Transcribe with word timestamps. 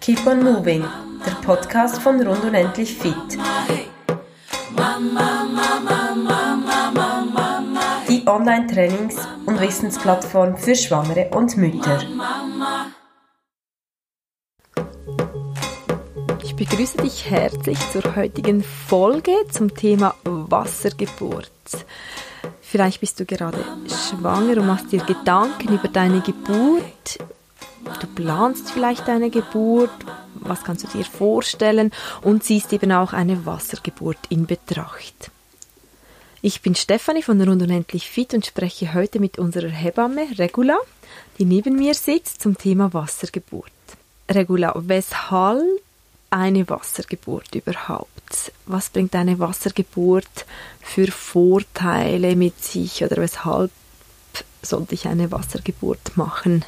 Keep 0.00 0.24
on 0.24 0.44
Moving, 0.44 0.84
der 1.26 1.32
Podcast 1.44 2.00
von 2.00 2.24
Rund 2.24 2.44
und 2.44 2.54
Endlich 2.54 2.94
Fit. 2.94 3.14
Die 8.08 8.24
Online-Trainings- 8.24 9.26
und 9.46 9.60
Wissensplattform 9.60 10.56
für 10.56 10.76
Schwangere 10.76 11.28
und 11.30 11.56
Mütter. 11.56 11.98
Ich 16.44 16.54
begrüße 16.54 16.98
dich 16.98 17.28
herzlich 17.28 17.78
zur 17.90 18.14
heutigen 18.14 18.62
Folge 18.62 19.32
zum 19.50 19.74
Thema 19.74 20.14
Wassergeburt. 20.22 21.50
Vielleicht 22.76 23.00
bist 23.00 23.18
du 23.18 23.24
gerade 23.24 23.64
schwanger 23.88 24.60
und 24.60 24.66
machst 24.66 24.92
dir 24.92 25.02
Gedanken 25.02 25.72
über 25.72 25.88
deine 25.88 26.20
Geburt. 26.20 27.18
Du 28.00 28.06
planst 28.14 28.70
vielleicht 28.70 29.08
deine 29.08 29.30
Geburt, 29.30 29.88
was 30.34 30.62
kannst 30.62 30.84
du 30.84 30.88
dir 30.88 31.06
vorstellen 31.06 31.90
und 32.20 32.44
siehst 32.44 32.74
eben 32.74 32.92
auch 32.92 33.14
eine 33.14 33.46
Wassergeburt 33.46 34.18
in 34.28 34.44
Betracht. 34.44 35.30
Ich 36.42 36.60
bin 36.60 36.74
Stefanie 36.74 37.22
von 37.22 37.40
Rund 37.40 37.62
und 37.62 37.70
Endlich 37.70 38.10
Fit 38.10 38.34
und 38.34 38.44
spreche 38.44 38.92
heute 38.92 39.20
mit 39.20 39.38
unserer 39.38 39.70
Hebamme 39.70 40.26
Regula, 40.38 40.76
die 41.38 41.46
neben 41.46 41.76
mir 41.76 41.94
sitzt, 41.94 42.42
zum 42.42 42.58
Thema 42.58 42.92
Wassergeburt. 42.92 43.72
Regula, 44.30 44.74
weshalb 44.76 45.85
eine 46.30 46.68
Wassergeburt 46.68 47.54
überhaupt? 47.54 48.52
Was 48.66 48.90
bringt 48.90 49.14
eine 49.14 49.38
Wassergeburt 49.38 50.46
für 50.80 51.10
Vorteile 51.10 52.36
mit 52.36 52.62
sich 52.62 53.04
oder 53.04 53.16
weshalb 53.16 53.70
sollte 54.62 54.94
ich 54.94 55.06
eine 55.06 55.30
Wassergeburt 55.30 56.16
machen? 56.16 56.64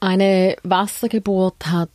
Eine 0.00 0.56
Wassergeburt 0.62 1.66
hat 1.66 1.90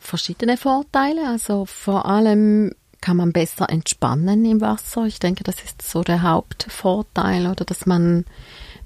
verschiedene 0.00 0.56
Vorteile. 0.56 1.28
Also 1.28 1.66
vor 1.66 2.06
allem 2.06 2.72
kann 3.00 3.16
man 3.16 3.32
besser 3.32 3.70
entspannen 3.70 4.44
im 4.44 4.60
Wasser. 4.60 5.04
Ich 5.04 5.20
denke, 5.20 5.44
das 5.44 5.62
ist 5.62 5.82
so 5.82 6.02
der 6.02 6.22
Hauptvorteil 6.22 7.46
oder 7.46 7.64
dass 7.64 7.86
man 7.86 8.24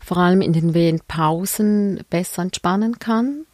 vor 0.05 0.19
allem 0.19 0.43
in 0.43 0.53
den 0.53 0.75
Wehenpausen 0.75 2.05
besser 2.11 2.43
entspannen 2.43 2.99
kann. 2.99 3.47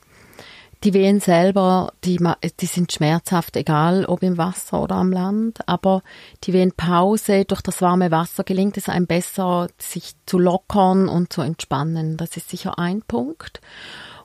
Die 0.83 0.95
Wehen 0.95 1.20
selber, 1.20 1.92
die, 2.05 2.19
die 2.59 2.67
sind 2.67 2.91
schmerzhaft, 2.91 3.56
egal 3.56 4.06
ob 4.06 4.23
im 4.23 4.39
Wasser 4.39 4.83
oder 4.83 4.95
am 4.95 5.12
Land. 5.12 5.69
Aber 5.69 6.03
die 6.45 6.55
Wehenpause 6.55 7.45
durch 7.45 7.61
das 7.61 7.83
warme 7.83 8.11
Wasser 8.11 8.45
gelingt 8.45 8.78
es 8.78 8.89
einem 8.89 9.06
besser, 9.06 9.69
sich 9.77 10.14
zu 10.25 10.39
lockern 10.39 11.09
und 11.09 11.33
zu 11.33 11.42
entspannen. 11.42 12.17
Das 12.17 12.37
ist 12.39 12.48
sicher 12.48 12.78
ein 12.78 13.03
Punkt. 13.03 13.61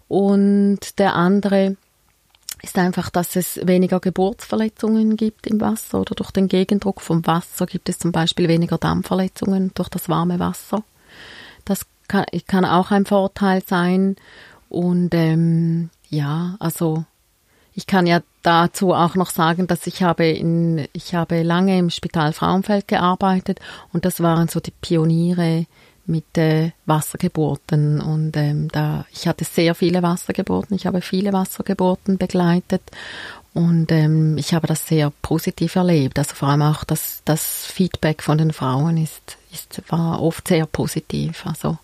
Und 0.07 0.97
der 0.97 1.15
andere 1.15 1.75
ist 2.61 2.77
einfach, 2.77 3.09
dass 3.09 3.35
es 3.35 3.59
weniger 3.67 3.99
Geburtsverletzungen 3.99 5.17
gibt 5.17 5.47
im 5.47 5.59
Wasser 5.59 5.99
oder 5.99 6.15
durch 6.15 6.31
den 6.31 6.47
Gegendruck 6.47 7.01
vom 7.01 7.27
Wasser 7.27 7.65
gibt 7.65 7.89
es 7.89 7.99
zum 7.99 8.13
Beispiel 8.13 8.47
weniger 8.47 8.77
Dampfverletzungen 8.77 9.71
durch 9.73 9.89
das 9.89 10.07
warme 10.07 10.39
Wasser. 10.39 10.83
Das 11.65 11.85
kann, 12.07 12.25
kann 12.47 12.63
auch 12.63 12.91
ein 12.91 13.05
Vorteil 13.05 13.61
sein. 13.65 14.15
Und 14.69 15.13
ähm, 15.13 15.89
ja, 16.15 16.55
also 16.59 17.05
ich 17.73 17.87
kann 17.87 18.07
ja 18.07 18.21
dazu 18.41 18.93
auch 18.93 19.15
noch 19.15 19.29
sagen, 19.29 19.67
dass 19.67 19.85
ich 19.85 20.01
habe 20.01 20.25
in, 20.25 20.87
ich 20.93 21.13
habe 21.13 21.43
lange 21.43 21.77
im 21.77 21.89
Spital 21.89 22.31
Frauenfeld 22.31 22.87
gearbeitet 22.87 23.59
und 23.91 24.05
das 24.05 24.21
waren 24.21 24.47
so 24.47 24.59
die 24.61 24.71
Pioniere 24.71 25.65
mit 26.05 26.37
äh, 26.37 26.71
Wassergeburten 26.85 27.99
und 27.99 28.37
ähm, 28.37 28.69
da 28.71 29.05
ich 29.11 29.27
hatte 29.27 29.43
sehr 29.43 29.75
viele 29.75 30.03
Wassergeburten, 30.03 30.75
ich 30.75 30.85
habe 30.85 31.01
viele 31.01 31.33
Wassergeburten 31.33 32.17
begleitet 32.17 32.83
und 33.53 33.91
ähm, 33.91 34.37
ich 34.37 34.53
habe 34.53 34.67
das 34.67 34.87
sehr 34.87 35.11
positiv 35.21 35.75
erlebt. 35.75 36.19
Also 36.19 36.35
vor 36.35 36.49
allem 36.49 36.61
auch 36.61 36.83
das, 36.83 37.21
das 37.25 37.65
Feedback 37.65 38.21
von 38.21 38.37
den 38.37 38.53
Frauen 38.53 38.97
ist, 38.97 39.37
ist 39.51 39.81
war 39.89 40.21
oft 40.21 40.47
sehr 40.47 40.65
positiv. 40.65 41.45
Also 41.45 41.77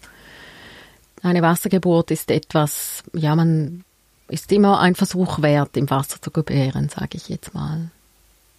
eine 1.23 1.41
Wassergeburt 1.41 2.11
ist 2.11 2.31
etwas, 2.31 3.03
ja 3.13 3.35
man 3.35 3.83
ist 4.31 4.51
immer 4.51 4.79
ein 4.79 4.95
Versuch 4.95 5.41
wert, 5.41 5.77
im 5.77 5.89
Wasser 5.89 6.21
zu 6.21 6.31
gebären, 6.31 6.89
sage 6.89 7.17
ich 7.17 7.29
jetzt 7.29 7.53
mal. 7.53 7.91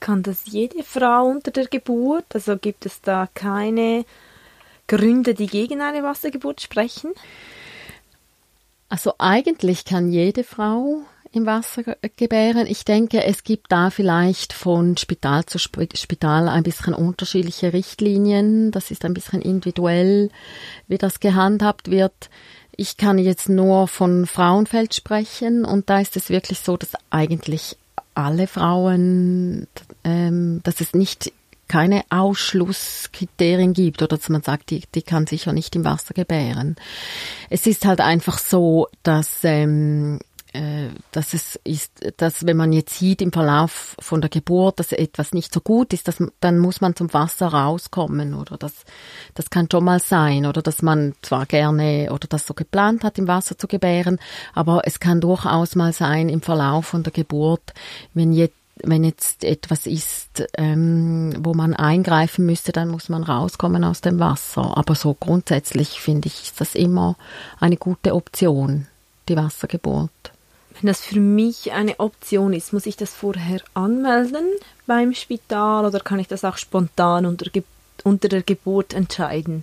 Kann 0.00 0.22
das 0.22 0.43
jede 0.47 0.83
Frau 0.83 1.27
unter 1.27 1.50
der 1.50 1.66
Geburt? 1.66 2.27
Also 2.34 2.56
gibt 2.56 2.87
es 2.87 3.00
da 3.00 3.28
keine 3.34 4.05
Gründe, 4.88 5.34
die 5.34 5.47
gegen 5.47 5.81
eine 5.81 6.03
Wassergeburt 6.03 6.61
sprechen? 6.61 7.12
Also 8.88 9.15
eigentlich 9.19 9.84
kann 9.84 10.12
jede 10.12 10.44
Frau 10.44 11.03
im 11.32 11.47
Wasser 11.47 11.82
gebären. 12.16 12.66
Ich 12.66 12.84
denke, 12.84 13.25
es 13.25 13.43
gibt 13.43 13.72
da 13.72 13.88
vielleicht 13.88 14.53
von 14.53 14.97
Spital 14.99 15.47
zu 15.47 15.59
Spital 15.59 16.49
ein 16.49 16.62
bisschen 16.62 16.93
unterschiedliche 16.93 17.72
Richtlinien. 17.72 18.71
Das 18.71 18.91
ist 18.91 19.05
ein 19.05 19.15
bisschen 19.15 19.41
individuell, 19.41 20.31
wie 20.88 20.99
das 20.99 21.21
gehandhabt 21.21 21.91
wird. 21.91 22.28
Ich 22.77 22.97
kann 22.97 23.19
jetzt 23.19 23.49
nur 23.49 23.87
von 23.88 24.27
Frauenfeld 24.27 24.94
sprechen 24.94 25.65
und 25.65 25.91
da 25.91 26.00
ist 26.00 26.16
es 26.16 26.31
wirklich 26.31 26.59
so, 26.59 26.77
dass 26.77 26.93
eigentlich 27.10 27.77
alle 28.15 28.47
Frauen, 28.47 29.66
ähm, 30.05 30.60
dass 30.65 30.81
es 30.81 30.94
nicht 30.94 31.32
keine 31.69 32.03
Ausschlusskriterien 32.11 33.72
gibt 33.72 34.03
oder 34.03 34.19
dass 34.19 34.28
man 34.28 34.43
sagt, 34.43 34.71
die, 34.71 34.82
die 34.94 35.00
kann 35.00 35.27
sicher 35.27 35.55
nicht 35.55 35.75
im 35.75 35.87
Wasser 35.87 36.12
gebären. 36.12 36.77
Es 37.49 37.66
ist 37.66 37.87
halt 37.87 38.00
einfach 38.00 38.37
so, 38.37 38.88
dass 39.03 39.38
ähm, 39.44 40.19
äh, 40.19 40.31
dass 41.12 41.32
es 41.32 41.58
ist, 41.64 41.92
dass 42.18 42.44
wenn 42.44 42.56
man 42.56 42.72
jetzt 42.72 42.98
sieht 42.98 43.22
im 43.22 43.32
Verlauf 43.32 43.96
von 43.98 44.20
der 44.20 44.28
Geburt, 44.28 44.78
dass 44.78 44.92
etwas 44.92 45.32
nicht 45.32 45.52
so 45.52 45.60
gut 45.60 45.92
ist, 45.92 46.08
dass, 46.08 46.22
dann 46.40 46.58
muss 46.58 46.80
man 46.80 46.94
zum 46.94 47.12
Wasser 47.14 47.48
rauskommen 47.48 48.34
oder 48.34 48.58
das, 48.58 48.84
das 49.34 49.48
kann 49.48 49.68
schon 49.70 49.84
mal 49.84 50.00
sein 50.00 50.44
oder 50.44 50.60
dass 50.60 50.82
man 50.82 51.14
zwar 51.22 51.46
gerne 51.46 52.08
oder 52.12 52.28
das 52.28 52.46
so 52.46 52.54
geplant 52.54 53.02
hat, 53.02 53.18
im 53.18 53.28
Wasser 53.28 53.56
zu 53.56 53.66
gebären, 53.66 54.18
aber 54.54 54.82
es 54.84 55.00
kann 55.00 55.20
durchaus 55.20 55.74
mal 55.74 55.92
sein 55.92 56.28
im 56.28 56.42
Verlauf 56.42 56.86
von 56.86 57.02
der 57.02 57.12
Geburt, 57.12 57.72
wenn 58.12 58.32
jetzt 58.32 58.56
wenn 58.84 59.04
jetzt 59.04 59.44
etwas 59.44 59.86
ist, 59.86 60.44
ähm, 60.56 61.34
wo 61.38 61.54
man 61.54 61.74
eingreifen 61.74 62.46
müsste, 62.46 62.72
dann 62.72 62.88
muss 62.88 63.08
man 63.08 63.22
rauskommen 63.22 63.84
aus 63.84 64.00
dem 64.00 64.19
Wasser. 64.19 64.76
Aber 64.76 64.94
so 64.94 65.14
grundsätzlich 65.14 66.00
finde 66.00 66.28
ich, 66.28 66.42
ist 66.42 66.60
das 66.60 66.74
immer 66.74 67.16
eine 67.60 67.76
gute 67.76 68.14
Option, 68.14 68.86
die 69.28 69.36
Wassergeburt. 69.36 70.31
Wenn 70.82 70.88
das 70.88 71.00
für 71.00 71.20
mich 71.20 71.70
eine 71.72 72.00
Option 72.00 72.53
ist, 72.53 72.72
muss 72.72 72.87
ich 72.87 72.97
das 72.97 73.15
vorher 73.15 73.60
anmelden 73.72 74.48
beim 74.84 75.15
Spital 75.15 75.87
oder 75.87 76.00
kann 76.00 76.19
ich 76.19 76.26
das 76.26 76.44
auch 76.44 76.56
spontan 76.56 77.25
unter, 77.25 77.47
unter 78.03 78.28
der 78.28 78.43
Geburt 78.43 78.93
entscheiden? 78.93 79.62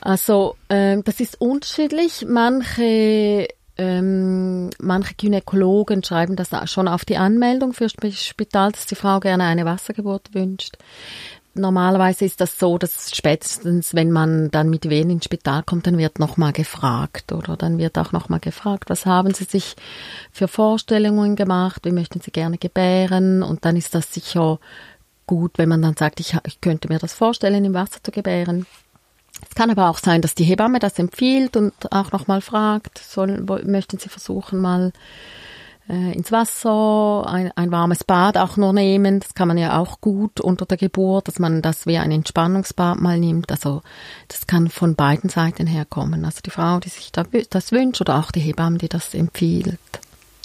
Also 0.00 0.54
äh, 0.68 1.02
das 1.02 1.18
ist 1.18 1.40
unterschiedlich. 1.40 2.24
Manche 2.28 3.48
ähm, 3.76 4.70
manche 4.78 5.14
Gynäkologen 5.14 6.04
schreiben 6.04 6.36
das 6.36 6.50
schon 6.70 6.86
auf 6.86 7.04
die 7.04 7.16
Anmeldung 7.16 7.72
für 7.72 7.88
Spital, 7.88 8.72
dass 8.72 8.86
die 8.86 8.96
Frau 8.96 9.18
gerne 9.18 9.44
eine 9.44 9.64
Wassergeburt 9.64 10.32
wünscht. 10.34 10.76
Normalerweise 11.58 12.24
ist 12.24 12.40
das 12.40 12.58
so, 12.58 12.78
dass 12.78 13.14
spätestens, 13.14 13.94
wenn 13.94 14.10
man 14.10 14.50
dann 14.50 14.70
mit 14.70 14.88
Wehen 14.88 15.10
ins 15.10 15.24
Spital 15.24 15.62
kommt, 15.62 15.86
dann 15.86 15.98
wird 15.98 16.18
nochmal 16.18 16.52
gefragt 16.52 17.32
oder? 17.32 17.56
Dann 17.56 17.78
wird 17.78 17.98
auch 17.98 18.12
nochmal 18.12 18.40
gefragt, 18.40 18.90
was 18.90 19.06
haben 19.06 19.34
Sie 19.34 19.44
sich 19.44 19.76
für 20.32 20.48
Vorstellungen 20.48 21.36
gemacht, 21.36 21.84
wie 21.84 21.92
möchten 21.92 22.20
Sie 22.20 22.30
gerne 22.30 22.58
gebären? 22.58 23.42
Und 23.42 23.64
dann 23.64 23.76
ist 23.76 23.94
das 23.94 24.12
sicher 24.12 24.58
gut, 25.26 25.58
wenn 25.58 25.68
man 25.68 25.82
dann 25.82 25.96
sagt, 25.96 26.20
ich, 26.20 26.36
ich 26.46 26.60
könnte 26.60 26.88
mir 26.88 26.98
das 26.98 27.12
vorstellen, 27.12 27.64
im 27.64 27.74
Wasser 27.74 28.02
zu 28.02 28.10
gebären. 28.10 28.66
Es 29.48 29.54
kann 29.54 29.70
aber 29.70 29.88
auch 29.88 29.98
sein, 29.98 30.22
dass 30.22 30.34
die 30.34 30.44
Hebamme 30.44 30.78
das 30.78 30.98
empfiehlt 30.98 31.56
und 31.56 31.72
auch 31.92 32.12
nochmal 32.12 32.40
fragt, 32.40 32.98
soll, 32.98 33.44
möchten 33.64 33.98
Sie 33.98 34.08
versuchen, 34.08 34.60
mal 34.60 34.92
äh, 35.88 36.12
ins 36.12 36.30
Wasser, 36.32 37.26
ein, 37.26 37.50
ein 37.56 37.70
warmes 37.70 38.04
Bad 38.04 38.36
auch 38.36 38.56
nur 38.56 38.72
nehmen. 38.72 39.20
Das 39.20 39.34
kann 39.34 39.48
man 39.48 39.58
ja 39.58 39.78
auch 39.78 40.00
gut 40.00 40.40
unter 40.40 40.66
der 40.66 40.76
Geburt, 40.76 41.28
dass 41.28 41.38
man 41.38 41.62
das 41.62 41.86
wie 41.86 41.98
ein 41.98 42.10
Entspannungsbad 42.10 43.00
mal 43.00 43.18
nimmt. 43.18 43.50
Also 43.50 43.82
das 44.28 44.46
kann 44.46 44.68
von 44.68 44.94
beiden 44.94 45.30
Seiten 45.30 45.66
herkommen. 45.66 46.24
Also 46.24 46.40
die 46.44 46.50
Frau, 46.50 46.78
die 46.80 46.90
sich 46.90 47.10
das 47.12 47.72
wünscht 47.72 48.00
oder 48.00 48.18
auch 48.18 48.30
die 48.30 48.40
Hebamme, 48.40 48.78
die 48.78 48.88
das 48.88 49.14
empfiehlt. 49.14 49.78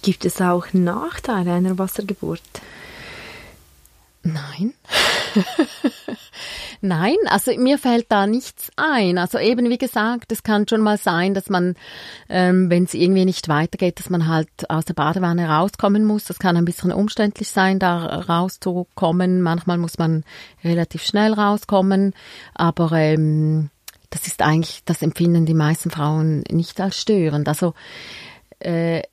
Gibt 0.01 0.25
es 0.25 0.41
auch 0.41 0.65
Nachteile 0.73 1.53
einer 1.53 1.77
Wassergeburt? 1.77 2.41
Nein. 4.23 4.73
Nein, 6.81 7.15
also 7.27 7.51
mir 7.57 7.77
fällt 7.77 8.09
da 8.09 8.25
nichts 8.25 8.71
ein. 8.77 9.17
Also 9.17 9.37
eben 9.37 9.69
wie 9.69 9.77
gesagt, 9.77 10.31
es 10.31 10.43
kann 10.43 10.67
schon 10.67 10.81
mal 10.81 10.97
sein, 10.97 11.33
dass 11.33 11.49
man, 11.49 11.75
ähm, 12.29 12.69
wenn 12.69 12.85
es 12.85 12.93
irgendwie 12.93 13.25
nicht 13.25 13.49
weitergeht, 13.49 13.99
dass 13.99 14.09
man 14.09 14.27
halt 14.27 14.49
aus 14.69 14.85
der 14.85 14.93
Badewanne 14.93 15.49
rauskommen 15.49 16.05
muss. 16.05 16.23
Das 16.25 16.39
kann 16.39 16.55
ein 16.55 16.65
bisschen 16.65 16.93
umständlich 16.93 17.49
sein, 17.49 17.79
da 17.79 18.05
rauszukommen. 18.05 19.41
Manchmal 19.41 19.77
muss 19.77 19.97
man 19.97 20.23
relativ 20.63 21.03
schnell 21.03 21.33
rauskommen, 21.33 22.13
aber 22.53 22.91
ähm, 22.93 23.69
das 24.09 24.27
ist 24.27 24.41
eigentlich, 24.41 24.83
das 24.85 25.01
empfinden 25.01 25.45
die 25.45 25.53
meisten 25.53 25.89
Frauen 25.89 26.43
nicht 26.49 26.79
als 26.79 26.99
störend. 26.99 27.47
Also 27.49 27.73
äh, 28.59 29.03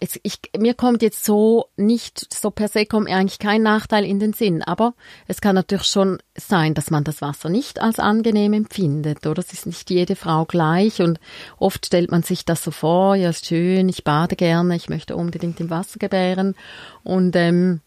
es, 0.00 0.18
ich, 0.22 0.38
mir 0.56 0.74
kommt 0.74 1.02
jetzt 1.02 1.24
so 1.24 1.66
nicht, 1.76 2.32
so 2.32 2.50
per 2.50 2.68
se 2.68 2.86
kommt 2.86 3.08
eigentlich 3.08 3.38
kein 3.38 3.62
Nachteil 3.62 4.04
in 4.04 4.20
den 4.20 4.32
Sinn, 4.32 4.62
aber 4.62 4.94
es 5.26 5.40
kann 5.40 5.56
natürlich 5.56 5.86
schon 5.86 6.18
sein, 6.36 6.74
dass 6.74 6.90
man 6.90 7.04
das 7.04 7.20
Wasser 7.20 7.48
nicht 7.48 7.80
als 7.80 7.98
angenehm 7.98 8.52
empfindet, 8.52 9.26
oder? 9.26 9.40
Es 9.40 9.52
ist 9.52 9.66
nicht 9.66 9.90
jede 9.90 10.14
Frau 10.14 10.44
gleich 10.44 11.02
und 11.02 11.18
oft 11.58 11.86
stellt 11.86 12.10
man 12.10 12.22
sich 12.22 12.44
das 12.44 12.62
so 12.62 12.70
vor, 12.70 13.16
ja, 13.16 13.30
ist 13.30 13.46
schön, 13.46 13.88
ich 13.88 14.04
bade 14.04 14.36
gerne, 14.36 14.76
ich 14.76 14.88
möchte 14.88 15.16
unbedingt 15.16 15.58
im 15.60 15.70
Wasser 15.70 15.98
gebären 15.98 16.54
und 17.02 17.34
ähm, 17.34 17.80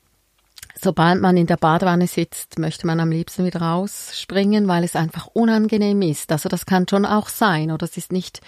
sobald 0.84 1.22
man 1.22 1.38
in 1.38 1.48
der 1.48 1.58
Badewanne 1.58 2.08
sitzt, 2.08 2.58
möchte 2.58 2.88
man 2.88 3.00
am 3.00 3.12
liebsten 3.12 3.46
wieder 3.46 3.62
rausspringen, 3.62 4.68
weil 4.68 4.84
es 4.84 4.96
einfach 4.96 5.28
unangenehm 5.28 6.02
ist. 6.02 6.32
Also 6.32 6.50
das 6.50 6.66
kann 6.66 6.88
schon 6.88 7.06
auch 7.06 7.30
sein, 7.30 7.72
oder 7.72 7.86
es 7.86 7.98
ist 7.98 8.12
nicht 8.12 8.42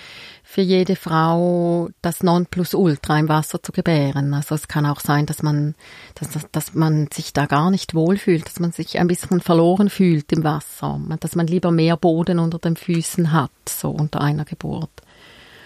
für 0.44 0.62
jede 0.62 0.96
Frau 0.96 1.90
das 2.02 2.24
Nonplusultra 2.24 3.20
im 3.20 3.30
Wasser 3.30 3.62
zu 3.62 3.72
gebären. 3.72 4.34
Also 4.34 4.56
es 4.56 4.68
kann 4.68 4.86
auch 4.86 5.00
sein, 5.00 5.26
dass 5.26 5.44
man, 5.44 5.76
dass, 6.16 6.30
dass 6.52 6.74
man 6.74 7.08
sich 7.14 7.34
da 7.34 7.46
gar 7.46 7.70
nicht 7.70 7.94
wohlfühlt, 7.94 8.48
dass 8.48 8.60
man 8.60 8.72
sich 8.72 9.00
ein 9.00 9.08
bisschen 9.08 9.40
verloren 9.40 9.90
fühlt 9.90 10.32
im 10.32 10.44
Wasser, 10.44 11.00
dass 11.20 11.36
man 11.36 11.48
lieber 11.48 11.72
mehr 11.72 11.98
Boden 11.98 12.40
unter 12.40 12.58
den 12.58 12.76
Füßen 12.76 13.32
hat, 13.32 13.52
so 13.68 13.90
unter 13.92 14.22
einer 14.22 14.46
Geburt. 14.46 14.90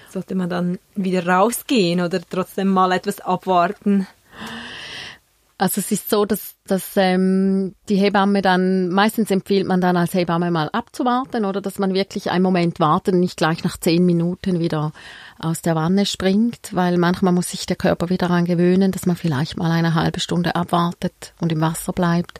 Sollte 0.09 0.35
man 0.35 0.49
dann 0.49 0.79
wieder 0.95 1.25
rausgehen 1.25 2.01
oder 2.01 2.21
trotzdem 2.21 2.67
mal 2.67 2.91
etwas 2.91 3.19
abwarten? 3.19 4.07
Also 5.59 5.81
es 5.81 5.91
ist 5.91 6.09
so, 6.11 6.25
dass, 6.25 6.55
dass 6.67 6.91
ähm, 6.97 7.73
die 7.89 7.95
Hebamme 7.95 8.43
dann, 8.43 8.89
meistens 8.89 9.31
empfiehlt 9.31 9.65
man 9.65 9.81
dann 9.81 9.97
als 9.97 10.13
Hebamme 10.13 10.51
mal 10.51 10.69
abzuwarten 10.69 11.45
oder 11.45 11.61
dass 11.61 11.79
man 11.79 11.95
wirklich 11.95 12.29
einen 12.29 12.43
Moment 12.43 12.79
wartet 12.79 13.15
und 13.15 13.21
nicht 13.21 13.37
gleich 13.37 13.63
nach 13.63 13.77
zehn 13.77 14.05
Minuten 14.05 14.59
wieder 14.59 14.91
aus 15.39 15.63
der 15.63 15.73
Wanne 15.73 16.05
springt, 16.05 16.69
weil 16.73 16.97
manchmal 16.99 17.33
muss 17.33 17.49
sich 17.49 17.65
der 17.65 17.75
Körper 17.75 18.09
wieder 18.09 18.27
daran 18.27 18.45
gewöhnen, 18.45 18.91
dass 18.91 19.07
man 19.07 19.15
vielleicht 19.15 19.57
mal 19.57 19.71
eine 19.71 19.95
halbe 19.95 20.19
Stunde 20.19 20.55
abwartet 20.55 21.33
und 21.39 21.51
im 21.51 21.61
Wasser 21.61 21.91
bleibt. 21.91 22.39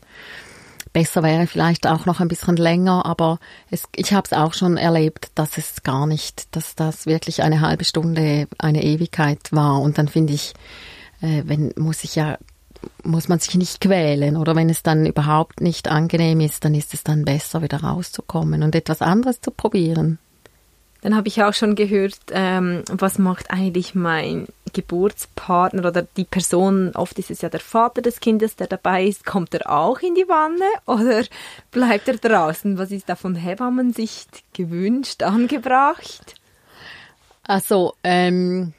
Besser 0.94 1.24
wäre 1.24 1.48
vielleicht 1.48 1.88
auch 1.88 2.06
noch 2.06 2.19
ein 2.19 2.28
bisschen 2.28 2.56
länger, 2.56 3.06
aber 3.06 3.40
es, 3.72 3.84
ich 3.96 4.14
habe 4.14 4.25
es 4.25 4.34
auch 4.34 4.54
schon 4.54 4.78
erlebt, 4.78 5.31
dass 5.36 5.58
es 5.58 5.81
gar 5.84 6.06
nicht, 6.06 6.56
dass 6.56 6.75
das 6.75 7.08
wirklich 7.08 7.42
eine 7.42 7.62
halbe 7.62 7.84
Stunde 7.84 8.48
eine 8.58 8.84
Ewigkeit 8.84 9.52
war. 9.52 9.81
Und 9.81 9.98
dann 9.98 10.08
finde 10.08 10.34
ich, 10.34 10.54
äh, 11.22 11.44
wenn 11.46 11.74
muss 11.78 12.04
ich 12.04 12.16
ja 12.16 12.38
muss 13.03 13.27
man 13.27 13.39
sich 13.39 13.56
nicht 13.56 13.81
quälen 13.81 14.38
oder 14.38 14.56
wenn 14.56 14.69
es 14.69 14.83
dann 14.83 15.06
überhaupt 15.06 15.62
nicht 15.62 15.88
angenehm 15.88 16.39
ist, 16.39 16.65
dann 16.65 16.74
ist 16.75 16.94
es 16.94 17.03
dann 17.03 17.25
besser, 17.25 17.62
wieder 17.62 17.81
rauszukommen 17.81 18.63
und 18.63 18.75
etwas 18.75 19.01
anderes 19.01 19.41
zu 19.41 19.51
probieren. 19.51 20.19
Dann 21.01 21.15
habe 21.15 21.27
ich 21.27 21.44
auch 21.44 21.53
schon 21.53 21.75
gehört, 21.75 22.18
ähm, 22.31 22.83
was 22.89 23.19
macht 23.19 23.51
eigentlich 23.51 23.94
mein 23.94 24.47
Geburtspartner 24.74 25.85
oder 25.85 26.01
die 26.01 26.25
Person, 26.25 26.91
oft 26.95 27.19
ist 27.19 27.31
es 27.31 27.41
ja 27.41 27.50
der 27.50 27.59
Vater 27.59 28.01
des 28.01 28.19
Kindes, 28.19 28.56
der 28.56 28.68
dabei 28.68 29.06
ist, 29.06 29.25
kommt 29.25 29.53
er 29.53 29.71
auch 29.71 30.00
in 30.00 30.15
die 30.15 30.27
Wanne 30.27 30.65
oder 30.85 31.23
bleibt 31.71 32.07
er 32.07 32.18
draußen? 32.18 32.77
Was 32.77 32.91
ist 32.91 33.07
da 33.09 33.15
von 33.15 33.35
Hebammensicht 33.35 34.44
gewünscht, 34.53 35.21
angebracht? 35.23 36.35
Also, 37.44 37.94
ähm, 38.03 38.73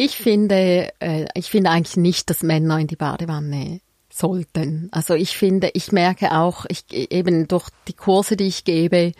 ich 0.00 0.16
finde, 0.16 0.92
äh, 1.00 1.26
ich 1.34 1.50
finde 1.50 1.68
eigentlich 1.68 1.98
nicht, 1.98 2.30
dass 2.30 2.42
Männer 2.42 2.78
in 2.78 2.86
die 2.86 2.96
Badewanne 2.96 3.80
sollten. 4.08 4.88
Also 4.92 5.12
ich 5.12 5.36
finde, 5.36 5.70
ich 5.74 5.92
merke 5.92 6.32
auch, 6.32 6.64
ich 6.68 6.84
eben 6.90 7.46
durch 7.48 7.68
die 7.86 7.92
Kurse, 7.92 8.34
die 8.34 8.48
ich 8.48 8.64
gebe 8.64 9.12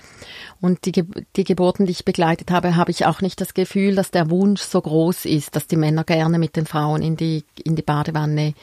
und 0.63 0.87
die, 0.87 1.05
die 1.37 1.45
Geburten, 1.45 1.85
die 1.85 1.93
ich 1.93 2.07
begleitet 2.07 2.51
habe, 2.51 2.77
habe 2.77 2.91
ich 2.91 3.05
auch 3.05 3.21
nicht 3.21 3.43
das 3.43 3.53
Gefühl, 3.53 3.95
dass 3.95 4.11
der 4.11 4.31
Wunsch 4.31 4.63
so 4.63 4.81
groß 4.81 5.27
ist, 5.27 5.55
dass 5.55 5.67
die 5.67 5.77
Männer 5.77 6.05
gerne 6.05 6.39
mit 6.39 6.57
den 6.57 6.65
Frauen 6.65 7.03
in 7.03 7.17
die, 7.17 7.45
in 7.63 7.77
die 7.77 7.83
Badewanne 7.83 8.55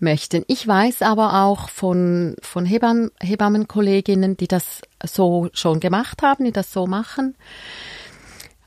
möchten. 0.00 0.44
Ich 0.48 0.66
weiß 0.66 1.02
aber 1.02 1.44
auch 1.44 1.68
von, 1.68 2.34
von 2.42 2.66
Hebammen, 2.66 3.12
Hebammenkolleginnen, 3.20 4.36
die 4.36 4.48
das 4.48 4.82
so 5.04 5.48
schon 5.52 5.78
gemacht 5.78 6.22
haben, 6.22 6.44
die 6.44 6.52
das 6.52 6.72
so 6.72 6.88
machen, 6.88 7.36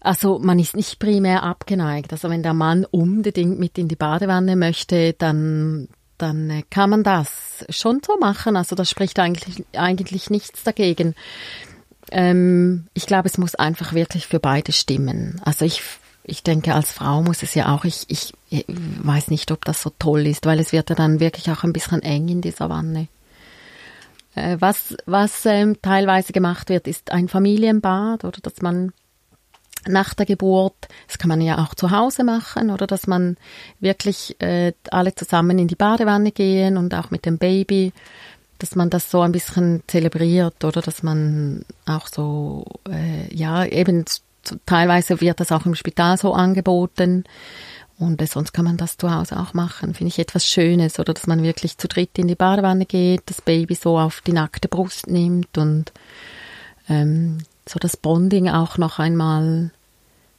also 0.03 0.37
man 0.37 0.59
ist 0.59 0.75
nicht 0.75 0.99
primär 0.99 1.43
abgeneigt. 1.43 2.11
Also 2.11 2.29
wenn 2.29 2.43
der 2.43 2.53
Mann 2.53 2.85
unbedingt 2.85 3.57
mit 3.57 3.77
in 3.77 3.87
die 3.87 3.95
Badewanne 3.95 4.57
möchte, 4.57 5.13
dann 5.13 5.87
dann 6.17 6.49
äh, 6.49 6.63
kann 6.69 6.89
man 6.89 7.03
das 7.03 7.65
schon 7.69 8.01
so 8.05 8.17
machen. 8.17 8.57
Also 8.57 8.75
da 8.75 8.85
spricht 8.85 9.17
eigentlich 9.17 9.63
eigentlich 9.73 10.29
nichts 10.29 10.63
dagegen. 10.63 11.15
Ähm, 12.11 12.87
ich 12.93 13.07
glaube, 13.07 13.29
es 13.29 13.37
muss 13.37 13.55
einfach 13.55 13.93
wirklich 13.93 14.27
für 14.27 14.39
beide 14.39 14.73
stimmen. 14.73 15.41
Also 15.43 15.63
ich 15.63 15.81
ich 16.25 16.43
denke, 16.43 16.73
als 16.73 16.91
Frau 16.91 17.21
muss 17.21 17.43
es 17.43 17.53
ja 17.53 17.73
auch, 17.73 17.83
ich, 17.83 18.05
ich, 18.07 18.33
ich 18.49 18.65
weiß 18.67 19.29
nicht, 19.29 19.51
ob 19.51 19.65
das 19.65 19.81
so 19.81 19.91
toll 19.99 20.25
ist, 20.25 20.45
weil 20.45 20.59
es 20.59 20.71
wird 20.71 20.89
ja 20.89 20.95
dann 20.95 21.19
wirklich 21.19 21.51
auch 21.51 21.63
ein 21.63 21.73
bisschen 21.73 22.01
eng 22.01 22.29
in 22.29 22.41
dieser 22.41 22.69
Wanne. 22.69 23.07
Äh, 24.35 24.57
was 24.59 24.95
was 25.05 25.45
ähm, 25.45 25.77
teilweise 25.81 26.33
gemacht 26.33 26.67
wird, 26.69 26.87
ist 26.87 27.11
ein 27.11 27.29
Familienbad 27.29 28.25
oder 28.25 28.39
dass 28.41 28.61
man 28.61 28.91
nach 29.87 30.13
der 30.13 30.25
Geburt. 30.25 30.87
Das 31.07 31.17
kann 31.17 31.29
man 31.29 31.41
ja 31.41 31.63
auch 31.63 31.75
zu 31.75 31.91
Hause 31.91 32.23
machen 32.23 32.71
oder 32.71 32.87
dass 32.87 33.07
man 33.07 33.37
wirklich 33.79 34.35
äh, 34.41 34.73
alle 34.91 35.15
zusammen 35.15 35.59
in 35.59 35.67
die 35.67 35.75
Badewanne 35.75 36.31
gehen 36.31 36.77
und 36.77 36.93
auch 36.93 37.11
mit 37.11 37.25
dem 37.25 37.37
Baby, 37.37 37.93
dass 38.59 38.75
man 38.75 38.89
das 38.89 39.11
so 39.11 39.21
ein 39.21 39.31
bisschen 39.31 39.83
zelebriert 39.87 40.63
oder 40.63 40.81
dass 40.81 41.03
man 41.03 41.65
auch 41.85 42.07
so, 42.07 42.65
äh, 42.89 43.33
ja, 43.33 43.65
eben 43.65 44.05
teilweise 44.65 45.21
wird 45.21 45.39
das 45.39 45.51
auch 45.51 45.65
im 45.65 45.75
Spital 45.75 46.17
so 46.17 46.33
angeboten. 46.33 47.23
Und 47.99 48.21
äh, 48.21 48.25
sonst 48.25 48.53
kann 48.53 48.65
man 48.65 48.77
das 48.77 48.97
zu 48.97 49.13
Hause 49.13 49.39
auch 49.39 49.53
machen. 49.53 49.93
Finde 49.93 50.09
ich 50.09 50.19
etwas 50.19 50.45
Schönes. 50.45 50.99
Oder 50.99 51.13
dass 51.13 51.27
man 51.27 51.43
wirklich 51.43 51.77
zu 51.77 51.87
dritt 51.87 52.17
in 52.17 52.27
die 52.27 52.35
Badewanne 52.35 52.85
geht, 52.85 53.21
das 53.27 53.41
Baby 53.41 53.75
so 53.75 53.97
auf 53.97 54.21
die 54.21 54.33
nackte 54.33 54.67
Brust 54.67 55.07
nimmt 55.07 55.57
und 55.57 55.93
ähm, 56.89 57.39
so 57.67 57.79
das 57.79 57.97
Bonding 57.97 58.49
auch 58.49 58.77
noch 58.77 58.99
einmal 58.99 59.71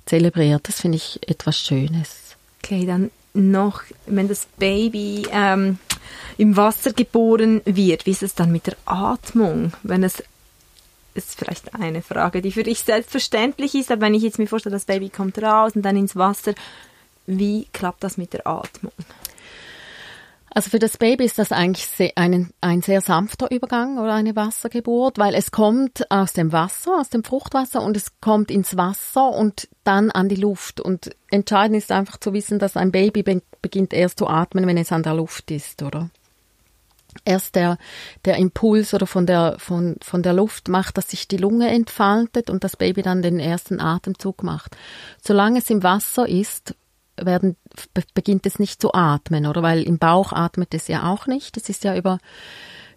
zelebriert. 0.07 0.69
Das 0.69 0.81
finde 0.81 0.97
ich 0.97 1.21
etwas 1.29 1.59
Schönes. 1.59 2.37
Okay, 2.63 2.87
dann 2.87 3.11
noch, 3.33 3.83
wenn 4.07 4.29
das 4.29 4.47
Baby 4.59 5.27
ähm, 5.33 5.79
im 6.39 6.57
Wasser 6.57 6.93
geboren 6.93 7.61
wird, 7.65 8.07
wie 8.07 8.11
ist 8.11 8.23
es 8.23 8.35
dann 8.35 8.53
mit 8.53 8.67
der 8.67 8.77
Atmung? 8.87 9.73
Wenn 9.83 10.05
es 10.05 10.23
ist 11.15 11.39
vielleicht 11.39 11.75
eine 11.75 12.03
Frage, 12.03 12.43
die 12.43 12.53
für 12.53 12.65
dich 12.65 12.81
selbstverständlich 12.81 13.75
ist, 13.75 13.91
aber 13.91 14.03
wenn 14.03 14.15
ich 14.15 14.23
jetzt 14.23 14.39
mir 14.39 14.49
vorstelle, 14.49 14.75
das 14.75 14.85
Baby 14.85 15.11
kommt 15.11 15.41
raus 15.41 15.73
und 15.75 15.83
dann 15.83 15.97
ins 15.97 16.17
Wasser, 16.17 16.55
wie 17.27 17.67
klappt 17.73 18.03
das 18.03 18.17
mit 18.17 18.33
der 18.33 18.47
Atmung? 18.47 18.93
Also 20.57 20.71
für 20.71 20.79
das 20.79 20.97
Baby 20.99 21.25
ist 21.25 21.41
das 21.41 21.51
eigentlich 21.51 22.13
ein, 22.15 22.51
ein 22.61 22.81
sehr 22.81 23.01
sanfter 23.01 23.51
Übergang 23.51 23.99
oder 23.99 24.15
eine 24.15 24.37
Wassergeburt, 24.37 25.19
weil 25.19 25.35
es 25.35 25.51
kommt 25.51 26.09
aus 26.13 26.33
dem 26.33 26.53
Wasser, 26.53 27.01
aus 27.01 27.11
dem 27.11 27.25
Fruchtwasser 27.25 27.83
und 27.83 27.97
es 27.97 28.21
kommt 28.21 28.53
ins 28.53 28.77
Wasser 28.77 29.31
und 29.31 29.69
dann 29.83 30.13
an 30.13 30.29
die 30.29 30.37
Luft. 30.37 30.81
Und 30.81 31.11
entscheidend 31.29 31.77
ist 31.77 31.91
einfach 31.91 32.19
zu 32.19 32.33
wissen, 32.33 32.61
dass 32.61 32.77
ein 32.77 32.93
Baby 32.93 33.43
beginnt 33.63 33.93
erst 33.93 34.21
zu 34.21 34.29
atmen, 34.29 34.69
wenn 34.69 34.77
es 34.77 34.93
an 34.93 35.03
der 35.03 35.15
Luft 35.15 35.51
ist, 35.51 35.83
oder? 35.83 36.09
Erst 37.25 37.57
der, 37.57 37.77
der 38.25 38.37
Impuls 38.37 38.95
oder 38.95 39.09
von 39.09 39.27
der, 39.27 39.57
von, 39.59 39.97
von 40.03 40.23
der 40.23 40.35
Luft 40.35 40.69
macht, 40.69 40.99
dass 40.99 41.11
sich 41.11 41.27
die 41.27 41.37
Lunge 41.37 41.69
entfaltet 41.69 42.49
und 42.49 42.63
das 42.63 42.77
Baby 42.77 43.03
dann 43.03 43.23
den 43.23 43.41
ersten 43.41 43.81
Atemzug 43.81 44.45
macht. 44.45 44.77
Solange 45.21 45.59
es 45.59 45.71
im 45.71 45.83
Wasser 45.83 46.29
ist, 46.29 46.77
werden, 47.17 47.57
beginnt 48.15 48.47
es 48.47 48.59
nicht 48.59 48.81
zu 48.81 48.93
atmen, 48.93 49.47
oder? 49.47 49.63
Weil 49.63 49.83
im 49.83 49.99
Bauch 49.99 50.33
atmet 50.33 50.75
es 50.75 50.89
ja 50.89 51.11
auch 51.11 51.27
nicht. 51.27 51.57
Es 51.57 51.69
ist 51.69 51.85
ja 51.85 51.97
über, 51.97 52.19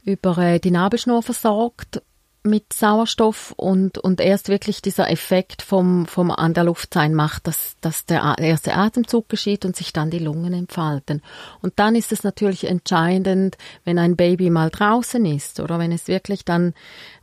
über 0.03 0.37
äh, 0.37 0.59
die 0.59 0.71
Nabelschnur 0.71 1.23
versorgt 1.23 2.01
mit 2.47 2.73
Sauerstoff 2.73 3.53
und, 3.57 3.97
und 3.97 4.21
erst 4.21 4.49
wirklich 4.49 4.81
dieser 4.81 5.09
Effekt 5.09 5.61
vom, 5.61 6.05
vom 6.05 6.31
an 6.31 6.53
der 6.53 6.63
Luft 6.63 6.93
sein 6.93 7.13
macht, 7.13 7.47
dass, 7.47 7.75
dass 7.81 8.05
der 8.05 8.35
erste 8.39 8.75
Atemzug 8.75 9.29
geschieht 9.29 9.65
und 9.65 9.75
sich 9.75 9.93
dann 9.93 10.09
die 10.09 10.19
Lungen 10.19 10.53
entfalten. 10.53 11.21
Und 11.61 11.73
dann 11.77 11.95
ist 11.95 12.11
es 12.11 12.23
natürlich 12.23 12.65
entscheidend, 12.65 13.57
wenn 13.83 13.99
ein 13.99 14.15
Baby 14.15 14.49
mal 14.49 14.69
draußen 14.69 15.25
ist 15.25 15.59
oder 15.59 15.79
wenn 15.79 15.91
es 15.91 16.07
wirklich 16.07 16.45
dann 16.45 16.73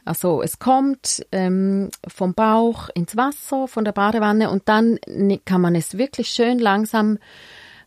also 0.04 0.42
es 0.42 0.58
kommt 0.58 1.24
ähm, 1.32 1.90
vom 2.06 2.34
Bauch 2.34 2.90
ins 2.94 3.16
Wasser, 3.16 3.66
von 3.68 3.84
der 3.84 3.92
Badewanne 3.92 4.50
und 4.50 4.68
dann 4.68 4.98
kann 5.46 5.62
man 5.62 5.74
es 5.74 5.96
wirklich 5.96 6.28
schön 6.28 6.58
langsam 6.58 7.18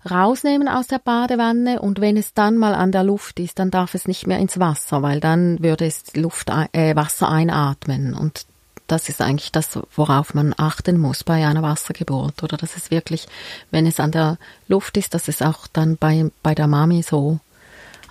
rausnehmen 0.09 0.67
aus 0.67 0.87
der 0.87 0.99
Badewanne 0.99 1.81
und 1.81 2.01
wenn 2.01 2.17
es 2.17 2.33
dann 2.33 2.57
mal 2.57 2.75
an 2.75 2.91
der 2.91 3.03
Luft 3.03 3.39
ist, 3.39 3.59
dann 3.59 3.71
darf 3.71 3.93
es 3.95 4.07
nicht 4.07 4.27
mehr 4.27 4.39
ins 4.39 4.59
Wasser, 4.59 5.01
weil 5.01 5.19
dann 5.19 5.61
würde 5.61 5.85
es 5.85 6.15
Luft, 6.15 6.49
äh, 6.49 6.95
Wasser 6.95 7.29
einatmen 7.29 8.13
und 8.13 8.45
das 8.87 9.09
ist 9.09 9.21
eigentlich 9.21 9.51
das, 9.51 9.77
worauf 9.95 10.33
man 10.33 10.53
achten 10.57 10.97
muss 10.97 11.23
bei 11.23 11.45
einer 11.45 11.61
Wassergeburt 11.61 12.41
oder 12.41 12.57
dass 12.57 12.77
es 12.77 12.89
wirklich, 12.89 13.27
wenn 13.69 13.85
es 13.85 13.99
an 13.99 14.11
der 14.11 14.37
Luft 14.67 14.95
ist, 14.97 15.13
dass 15.13 15.27
es 15.27 15.41
auch 15.41 15.67
dann 15.67 15.97
bei, 15.97 16.31
bei 16.41 16.55
der 16.55 16.67
Mami 16.67 17.03
so 17.03 17.39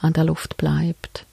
an 0.00 0.12
der 0.12 0.24
Luft 0.24 0.56
bleibt. 0.58 1.24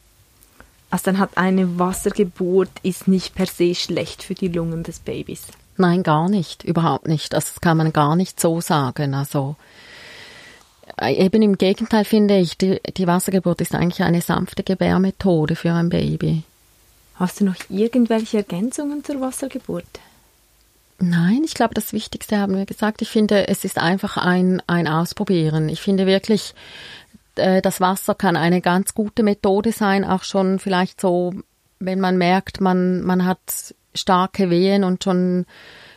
Also 0.90 1.06
dann 1.06 1.20
hat 1.20 1.38
eine 1.38 1.80
Wassergeburt 1.80 2.70
ist 2.84 3.08
nicht 3.08 3.36
per 3.36 3.48
se 3.48 3.76
schlecht 3.76 4.24
für 4.24 4.36
die 4.36 4.48
Lungen 4.48 4.84
des 4.84 5.00
Babys. 5.00 5.42
Nein, 5.76 6.04
gar 6.04 6.30
nicht, 6.30 6.64
überhaupt 6.64 7.08
nicht. 7.08 7.34
Das 7.34 7.60
kann 7.60 7.78
man 7.78 7.92
gar 7.92 8.16
nicht 8.16 8.40
so 8.40 8.62
sagen. 8.62 9.16
Also 9.16 9.56
eben 11.02 11.42
im 11.42 11.58
Gegenteil 11.58 12.06
finde 12.06 12.38
ich, 12.38 12.58
die, 12.58 12.80
die 12.98 13.08
Wassergeburt 13.08 13.62
ist 13.62 13.76
eigentlich 13.76 14.04
eine 14.04 14.22
sanfte 14.22 14.64
Gebärmethode 14.64 15.56
für 15.56 15.74
ein 15.74 15.90
Baby. 15.90 16.44
Hast 17.16 17.40
du 17.40 17.46
noch 17.46 17.56
irgendwelche 17.70 18.38
Ergänzungen 18.38 19.04
zur 19.04 19.22
Wassergeburt? 19.22 19.86
Nein, 21.00 21.42
ich 21.44 21.54
glaube, 21.54 21.74
das 21.74 21.94
Wichtigste 21.94 22.38
haben 22.38 22.56
wir 22.56 22.66
gesagt. 22.66 23.02
Ich 23.02 23.10
finde, 23.10 23.48
es 23.48 23.66
ist 23.66 23.78
einfach 23.78 24.18
ein, 24.18 24.62
ein 24.68 24.88
Ausprobieren. 24.88 25.70
Ich 25.70 25.82
finde 25.82 26.06
wirklich, 26.06 26.54
äh, 27.36 27.62
das 27.62 27.82
Wasser 27.82 28.16
kann 28.16 28.36
eine 28.36 28.62
ganz 28.62 28.94
gute 28.94 29.24
Methode 29.24 29.72
sein, 29.72 30.06
auch 30.06 30.24
schon 30.24 30.60
vielleicht 30.60 31.02
so, 31.02 31.34
wenn 31.80 32.00
man 32.00 32.18
merkt, 32.18 32.62
man, 32.62 33.02
man 33.02 33.26
hat 33.26 33.40
starke 33.94 34.50
Wehen 34.50 34.84
und 34.84 35.04
schon 35.04 35.46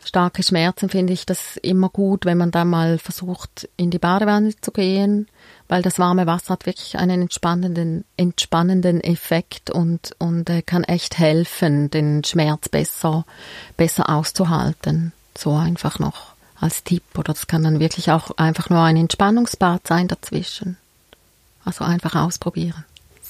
starke 0.07 0.41
Schmerzen, 0.41 0.89
finde 0.89 1.13
ich 1.13 1.25
das 1.25 1.57
immer 1.57 1.89
gut, 1.89 2.25
wenn 2.25 2.37
man 2.37 2.51
da 2.51 2.65
mal 2.65 2.97
versucht, 2.97 3.69
in 3.77 3.91
die 3.91 3.99
Badewanne 3.99 4.55
zu 4.59 4.71
gehen, 4.71 5.27
weil 5.67 5.81
das 5.81 5.99
warme 5.99 6.25
Wasser 6.25 6.53
hat 6.53 6.65
wirklich 6.65 6.97
einen 6.97 7.23
entspannenden, 7.23 8.05
entspannenden 8.15 9.01
Effekt 9.01 9.69
und, 9.69 10.15
und 10.17 10.49
äh, 10.49 10.61
kann 10.61 10.83
echt 10.83 11.17
helfen, 11.17 11.91
den 11.91 12.23
Schmerz 12.23 12.69
besser, 12.69 13.25
besser 13.75 14.09
auszuhalten. 14.09 15.11
So 15.37 15.53
einfach 15.55 15.99
noch 15.99 16.33
als 16.59 16.83
Tipp. 16.83 17.03
Oder 17.15 17.33
das 17.33 17.47
kann 17.47 17.63
dann 17.63 17.79
wirklich 17.79 18.11
auch 18.11 18.31
einfach 18.37 18.69
nur 18.69 18.81
ein 18.81 18.97
Entspannungsbad 18.97 19.85
sein 19.85 20.07
dazwischen. 20.07 20.77
Also 21.65 21.83
einfach 21.83 22.15
ausprobieren. 22.15 22.85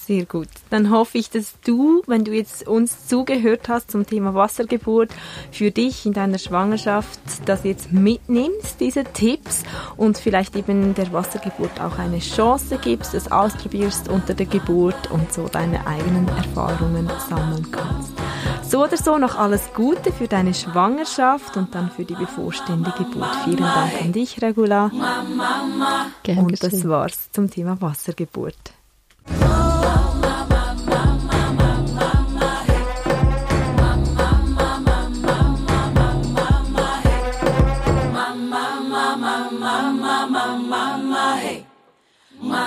Sehr 0.08 0.26
gut. 0.26 0.48
Dann 0.70 0.90
hoffe 0.90 1.18
ich, 1.18 1.30
dass 1.32 1.56
du, 1.66 2.02
wenn 2.08 2.24
du 2.24 2.32
jetzt 2.32 2.66
uns 2.66 3.08
zugehört 3.08 3.68
hast 3.68 3.92
zum 3.92 4.08
Thema 4.08 4.34
Wassergeburt, 4.34 5.10
für 5.52 5.70
dich 5.70 6.06
in 6.06 6.14
deiner 6.14 6.38
Schwangerschaft 6.38 7.20
das 7.44 7.66
jetzt 7.66 7.92
mitnimmst, 7.92 8.80
diese 8.80 9.04
Tipps, 9.04 9.64
und 9.98 10.18
vielleicht 10.18 10.56
eben 10.56 10.96
der 10.96 11.12
Wassergeburt 11.12 11.82
auch 11.82 12.00
eine 12.00 12.20
Chance 12.20 12.80
gibst, 12.82 13.14
es 13.16 13.30
ausprobierst 13.30 14.08
unter 14.08 14.34
der 14.34 14.46
Geburt 14.46 15.12
und 15.12 15.34
so 15.34 15.50
deine 15.50 15.86
eigenen 15.86 16.30
Erfahrungen 16.30 17.12
sammeln 17.30 17.70
kannst. 17.70 18.14
So 18.64 18.86
oder 18.86 18.96
so 18.96 19.18
noch 19.18 19.38
alles 19.38 19.74
Gute 19.74 20.14
für 20.14 20.30
deine 20.30 20.54
Schwangerschaft 20.54 21.58
und 21.58 21.76
dann 21.76 21.92
für 21.92 22.06
die 22.06 22.16
bevorstehende 22.16 22.94
Geburt. 22.98 23.36
Vielen 23.44 23.58
Dank 23.58 24.02
an 24.02 24.14
dich, 24.14 24.42
Regula. 24.42 24.90
Und 26.28 26.64
das 26.64 26.88
war's 26.88 27.30
zum 27.32 27.50
Thema 27.50 27.82
Wassergeburt. 27.82 28.77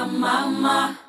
Mama. 0.07 1.00